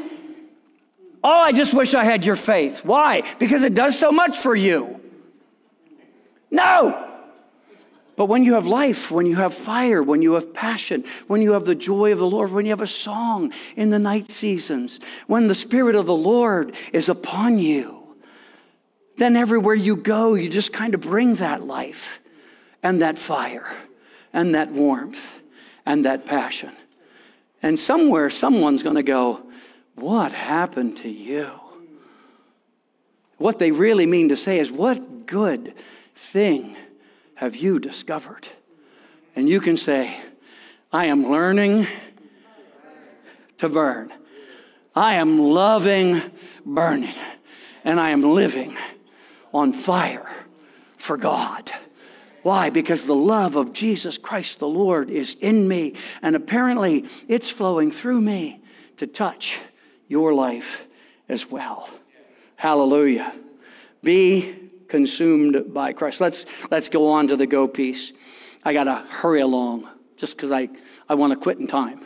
[1.23, 2.83] Oh, I just wish I had your faith.
[2.83, 3.21] Why?
[3.37, 4.99] Because it does so much for you.
[6.49, 7.07] No.
[8.15, 11.53] But when you have life, when you have fire, when you have passion, when you
[11.53, 14.99] have the joy of the Lord, when you have a song in the night seasons,
[15.27, 17.98] when the Spirit of the Lord is upon you,
[19.19, 22.19] then everywhere you go, you just kind of bring that life
[22.81, 23.69] and that fire
[24.33, 25.41] and that warmth
[25.85, 26.71] and that passion.
[27.61, 29.43] And somewhere, someone's going to go,
[29.95, 31.51] what happened to you?
[33.37, 35.73] What they really mean to say is, What good
[36.15, 36.75] thing
[37.35, 38.47] have you discovered?
[39.35, 40.21] And you can say,
[40.91, 41.87] I am learning
[43.59, 44.11] to burn.
[44.95, 46.21] I am loving
[46.65, 47.15] burning.
[47.85, 48.75] And I am living
[49.53, 50.29] on fire
[50.97, 51.71] for God.
[52.43, 52.69] Why?
[52.69, 57.91] Because the love of Jesus Christ the Lord is in me, and apparently it's flowing
[57.91, 58.61] through me
[58.97, 59.59] to touch
[60.07, 60.85] your life
[61.27, 61.89] as well.
[62.55, 63.33] Hallelujah.
[64.01, 66.19] Be consumed by Christ.
[66.19, 68.11] Let's, let's go on to the go piece.
[68.63, 70.69] I got to hurry along just because I,
[71.07, 72.05] I want to quit in time.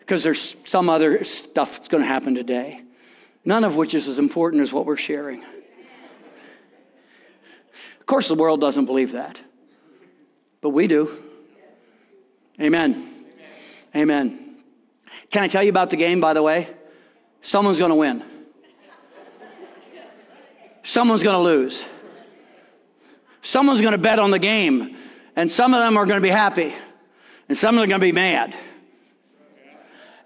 [0.00, 2.82] Because there's some other stuff that's going to happen today,
[3.44, 5.42] none of which is as important as what we're sharing.
[8.00, 9.40] Of course, the world doesn't believe that,
[10.60, 11.22] but we do.
[12.60, 13.08] Amen.
[13.94, 14.56] Amen.
[15.30, 16.68] Can I tell you about the game, by the way?
[17.42, 18.24] Someone's going to win.
[20.82, 21.84] Someone's going to lose.
[23.42, 24.96] Someone's going to bet on the game,
[25.36, 26.74] and some of them are going to be happy,
[27.48, 28.54] and some of them are going to be mad.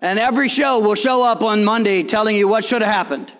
[0.02, 3.32] And every show will show up on Monday telling you what should have happened.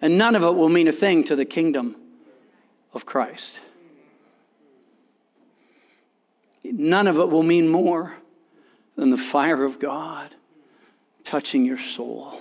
[0.00, 1.96] And none of it will mean a thing to the kingdom
[2.92, 3.58] of Christ.
[6.62, 8.14] None of it will mean more
[8.94, 10.32] than the fire of God
[11.24, 12.40] touching your soul.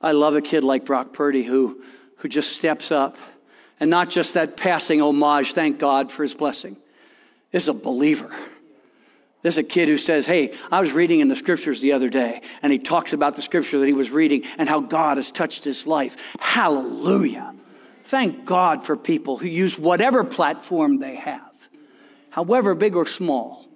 [0.00, 1.82] I love a kid like Brock Purdy who,
[2.18, 3.16] who just steps up
[3.80, 6.76] and not just that passing homage, thank God for his blessing.
[7.50, 8.30] Is a believer.
[9.44, 12.40] There's a kid who says, Hey, I was reading in the scriptures the other day,
[12.62, 15.64] and he talks about the scripture that he was reading and how God has touched
[15.64, 16.16] his life.
[16.40, 17.54] Hallelujah.
[18.04, 21.52] Thank God for people who use whatever platform they have,
[22.30, 23.68] however big or small,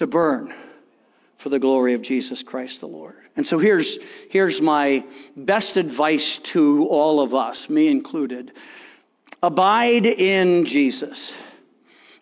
[0.00, 0.52] to burn
[1.38, 3.16] for the glory of Jesus Christ the Lord.
[3.36, 3.96] And so here's,
[4.28, 8.52] here's my best advice to all of us, me included
[9.42, 11.34] abide in Jesus.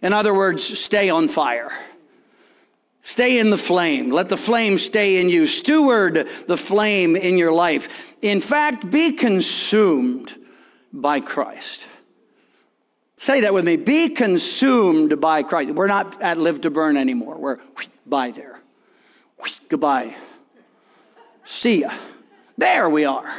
[0.00, 1.72] In other words, stay on fire.
[3.02, 4.10] Stay in the flame.
[4.10, 5.46] Let the flame stay in you.
[5.46, 8.14] Steward the flame in your life.
[8.22, 10.34] In fact, be consumed
[10.92, 11.84] by Christ.
[13.16, 13.76] Say that with me.
[13.76, 15.72] Be consumed by Christ.
[15.72, 17.36] We're not at live to burn anymore.
[17.36, 17.58] We're
[18.06, 18.60] by there.
[19.68, 20.16] Goodbye.
[21.44, 21.92] See ya.
[22.56, 23.32] There we are.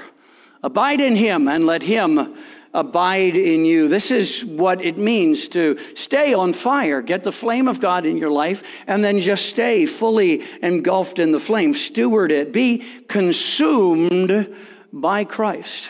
[0.61, 2.37] Abide in Him and let Him
[2.73, 3.87] abide in you.
[3.87, 7.01] This is what it means to stay on fire.
[7.01, 11.31] Get the flame of God in your life and then just stay fully engulfed in
[11.31, 11.75] the flame.
[11.75, 12.51] Steward it.
[12.51, 14.55] Be consumed
[14.91, 15.87] by Christ.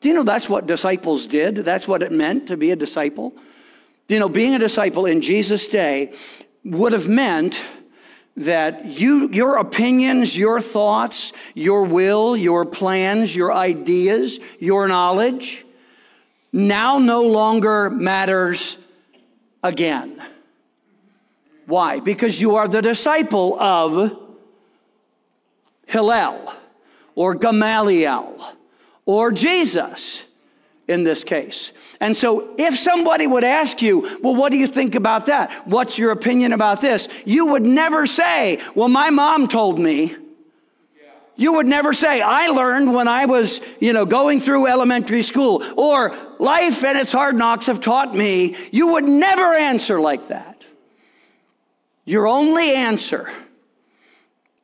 [0.00, 1.56] Do you know that's what disciples did?
[1.56, 3.32] That's what it meant to be a disciple.
[4.08, 6.12] Do you know being a disciple in Jesus' day
[6.64, 7.60] would have meant
[8.36, 15.65] that you, your opinions, your thoughts, your will, your plans, your ideas, your knowledge
[16.56, 18.78] now no longer matters
[19.62, 20.22] again.
[21.66, 22.00] Why?
[22.00, 24.18] Because you are the disciple of
[25.86, 26.54] Hillel
[27.14, 28.54] or Gamaliel
[29.04, 30.24] or Jesus.
[30.88, 31.72] in this case.
[32.00, 35.52] And so, if somebody would ask you, well, what do you think about that?
[35.66, 37.08] What's your opinion about this?
[37.24, 40.16] You would never say, well, my mom told me.
[41.36, 45.62] You would never say, I learned when I was, you know, going through elementary school,
[45.76, 48.56] or life and its hard knocks have taught me.
[48.70, 50.64] You would never answer like that.
[52.04, 53.30] Your only answer,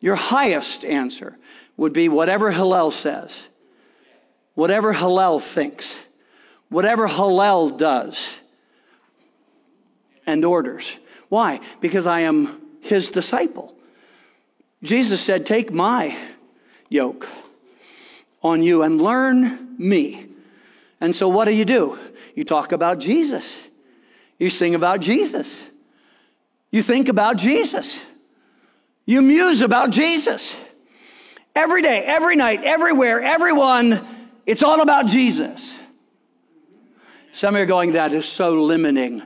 [0.01, 1.37] your highest answer,
[1.77, 3.49] would be whatever Hillel says,
[4.55, 5.99] whatever Hillel thinks
[6.73, 8.35] whatever Hillel does
[10.27, 10.91] and orders.
[11.29, 11.61] Why?
[11.81, 13.77] Because I am his disciple.
[14.83, 16.17] Jesus said, Take my
[16.93, 17.27] yoke
[18.43, 20.27] on you and learn me.
[21.01, 21.99] And so, what do you do?
[22.35, 23.59] You talk about Jesus,
[24.39, 25.65] you sing about Jesus,
[26.71, 28.01] you think about Jesus,
[29.05, 30.55] you muse about Jesus.
[31.55, 34.01] Every day, every night, everywhere, everyone,
[34.47, 35.75] it's all about Jesus.
[37.35, 39.23] Some of you are going, that is so limiting.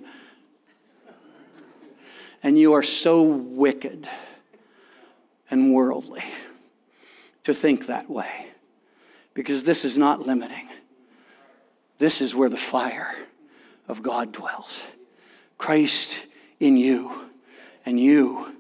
[2.43, 4.09] And you are so wicked
[5.51, 6.25] and worldly
[7.47, 8.49] to think that way
[9.33, 10.69] because this is not limiting.
[11.99, 13.15] This is where the fire
[13.87, 14.83] of God dwells.
[15.57, 16.19] Christ
[16.59, 17.13] in you
[17.85, 18.53] and you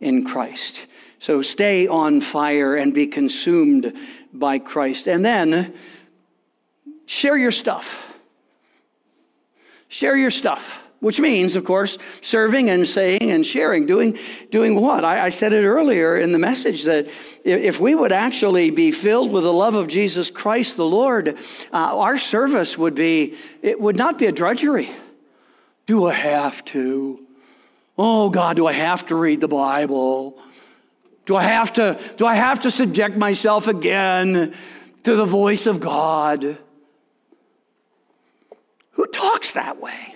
[0.00, 0.88] in Christ.
[1.20, 3.96] So stay on fire and be consumed
[4.32, 5.06] by Christ.
[5.06, 5.72] And then
[7.06, 8.12] share your stuff.
[9.86, 13.86] Share your stuff, which means, of course, serving and saying and sharing.
[13.86, 14.16] Doing,
[14.52, 15.04] doing what?
[15.04, 17.08] I, I said it earlier in the message that
[17.42, 21.36] if we would actually be filled with the love of Jesus Christ the Lord,
[21.72, 24.90] uh, our service would be, it would not be a drudgery.
[25.86, 27.26] Do I have to?
[27.98, 30.40] Oh God, do I have to read the Bible?
[31.26, 34.54] Do I have to, do I have to subject myself again
[35.02, 36.58] to the voice of God?
[38.92, 40.14] Who talks that way?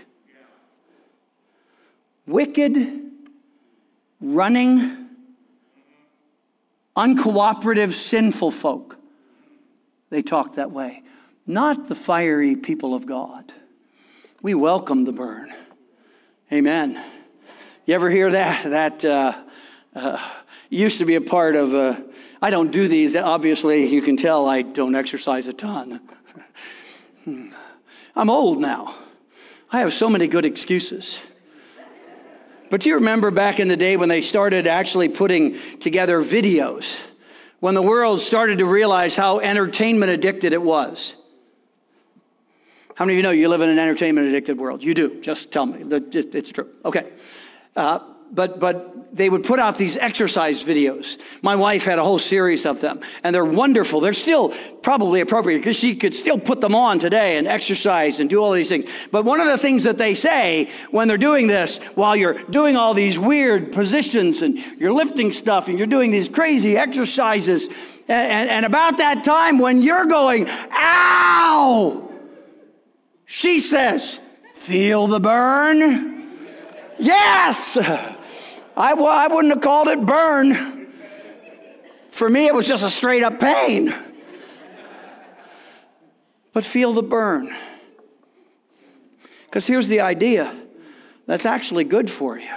[2.27, 3.11] Wicked,
[4.21, 5.09] running,
[6.97, 8.97] uncooperative, sinful folk.
[10.11, 11.03] They talk that way.
[11.47, 13.53] Not the fiery people of God.
[14.43, 15.53] We welcome the burn.
[16.53, 17.03] Amen.
[17.85, 18.71] You ever hear that?
[18.71, 19.35] That uh,
[19.95, 20.31] uh,
[20.69, 21.75] used to be a part of.
[21.75, 21.97] Uh,
[22.43, 23.17] I don't do these.
[23.17, 26.01] Obviously, you can tell I don't exercise a ton.
[27.25, 27.49] Hmm.
[28.15, 28.95] I'm old now.
[29.73, 31.19] I have so many good excuses.
[32.69, 37.01] But do you remember back in the day when they started actually putting together videos?
[37.61, 41.17] When the world started to realize how entertainment addicted it was?
[42.97, 44.83] How many of you know you live in an entertainment addicted world?
[44.83, 45.21] You do.
[45.21, 45.85] Just tell me.
[45.91, 46.69] It's true.
[46.85, 47.13] Okay.
[47.75, 48.01] Uh,
[48.33, 51.19] but, but they would put out these exercise videos.
[51.41, 54.01] My wife had a whole series of them, and they're wonderful.
[54.01, 58.29] They're still probably appropriate because she could still put them on today and exercise and
[58.29, 58.85] do all these things.
[59.11, 62.77] But one of the things that they say when they're doing this, while you're doing
[62.77, 67.69] all these weird positions and you're lifting stuff and you're doing these crazy exercises,
[68.09, 72.13] and, and, and about that time when you're going, ow,
[73.25, 74.21] she says,
[74.55, 76.29] feel the burn?
[76.99, 77.77] Yes!
[78.77, 80.89] I, I wouldn't have called it burn.
[82.11, 83.95] For me, it was just a straight up pain.
[86.53, 87.55] But feel the burn.
[89.47, 90.55] Because here's the idea
[91.27, 92.55] that's actually good for you.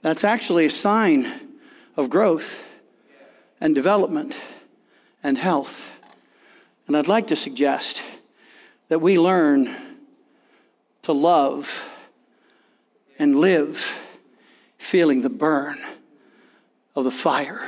[0.00, 1.48] That's actually a sign
[1.96, 2.64] of growth
[3.60, 4.36] and development
[5.22, 5.90] and health.
[6.86, 8.00] And I'd like to suggest
[8.88, 9.74] that we learn
[11.02, 11.90] to love
[13.18, 13.98] and live
[14.78, 15.78] feeling the burn
[16.94, 17.62] of the fire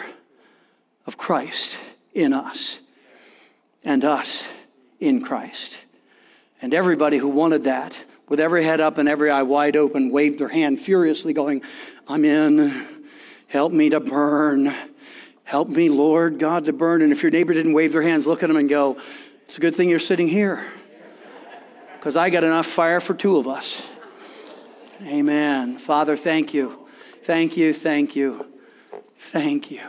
[1.06, 1.76] of Christ
[2.14, 2.80] in us
[3.84, 4.44] and us
[4.98, 5.76] in Christ.
[6.62, 7.98] And everybody who wanted that,
[8.28, 11.62] with every head up and every eye wide open, waved their hand furiously, going,
[12.06, 12.86] I'm in.
[13.48, 14.72] Help me to burn.
[15.42, 17.02] Help me, Lord God, to burn.
[17.02, 18.98] And if your neighbor didn't wave their hands, look at them and go,
[19.46, 20.64] It's a good thing you're sitting here.
[21.96, 23.82] Because I got enough fire for two of us.
[25.02, 25.78] Amen.
[25.78, 26.79] Father, thank you.
[27.30, 28.44] Thank you, thank you,
[29.16, 29.82] thank you.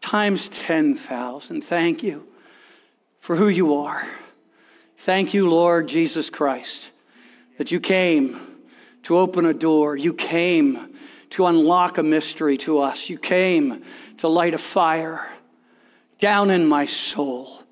[0.00, 1.60] Times 10,000.
[1.60, 2.26] Thank you
[3.20, 4.08] for who you are.
[4.96, 6.92] Thank you, Lord Jesus Christ,
[7.58, 8.40] that you came
[9.02, 9.98] to open a door.
[9.98, 10.94] You came
[11.28, 13.10] to unlock a mystery to us.
[13.10, 13.84] You came
[14.16, 15.28] to light a fire
[16.18, 17.64] down in my soul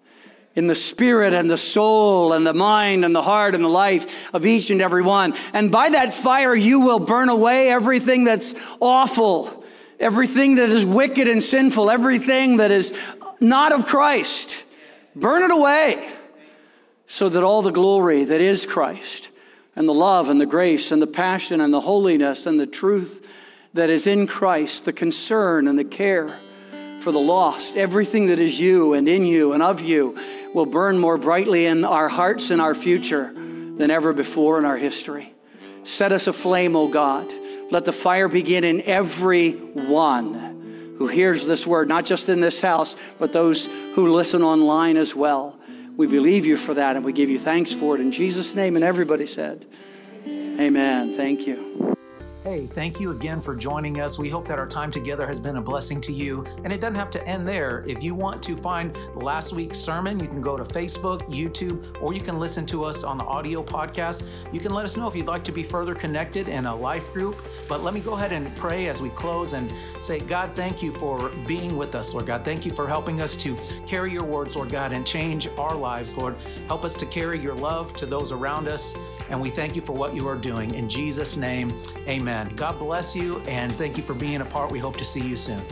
[0.57, 4.35] in the spirit and the soul and the mind and the heart and the life
[4.35, 5.35] of each and every one.
[5.53, 9.65] And by that fire, you will burn away everything that's awful,
[10.01, 12.95] everything that is wicked and sinful, everything that is
[13.39, 14.65] not of Christ.
[15.15, 16.11] Burn it away.
[17.07, 19.29] so that all the glory that is Christ
[19.77, 23.29] and the love and the grace and the passion and the holiness and the truth
[23.75, 26.37] that is in Christ, the concern and the care
[27.07, 30.19] for the lost, everything that is you and in you and of you
[30.53, 34.77] will burn more brightly in our hearts and our future than ever before in our
[34.77, 35.33] history.
[35.85, 37.33] Set us aflame, O God.
[37.71, 42.61] Let the fire begin in every one who hears this word, not just in this
[42.61, 45.57] house, but those who listen online as well.
[45.97, 48.75] We believe you for that and we give you thanks for it in Jesus' name.
[48.75, 49.65] And everybody said,
[50.27, 51.15] Amen.
[51.15, 51.96] Thank you.
[52.47, 54.21] Hey, thank you again for joining us.
[54.21, 56.47] We hope that our time together has been a blessing to you.
[56.63, 57.83] And it doesn't have to end there.
[57.89, 62.15] If you want to find last week's sermon, you can go to Facebook, YouTube, or
[62.15, 64.29] you can listen to us on the audio podcast.
[64.53, 67.13] You can let us know if you'd like to be further connected in a life
[67.13, 67.43] group.
[67.69, 70.93] But let me go ahead and pray as we close and say, God, thank you
[70.93, 72.45] for being with us, Lord God.
[72.45, 73.57] Thank you for helping us to
[73.89, 76.37] carry your words, Lord God, and change our lives, Lord.
[76.69, 78.95] Help us to carry your love to those around us.
[79.29, 80.75] And we thank you for what you are doing.
[80.75, 82.55] In Jesus' name, amen.
[82.57, 84.71] God bless you and thank you for being a part.
[84.71, 85.63] We hope to see you soon.